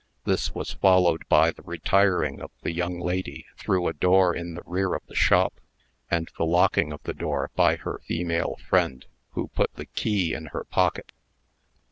This 0.23 0.55
was 0.55 0.73
followed 0.73 1.29
by 1.29 1.51
the 1.51 1.61
retiring 1.61 2.41
of 2.41 2.49
the 2.63 2.71
young 2.71 2.99
lady 2.99 3.45
through 3.57 3.87
a 3.87 3.93
door 3.93 4.35
in 4.35 4.55
the 4.55 4.63
rear 4.65 4.95
of 4.95 5.05
the 5.05 5.13
shop, 5.13 5.61
and 6.09 6.27
the 6.39 6.43
locking 6.43 6.91
of 6.91 7.03
the 7.03 7.13
door 7.13 7.51
by 7.55 7.75
her 7.75 7.99
female 8.03 8.57
friend, 8.67 9.05
who 9.33 9.49
put 9.49 9.71
the 9.75 9.85
key 9.85 10.33
in 10.33 10.47
her 10.53 10.63
pocket. 10.63 11.11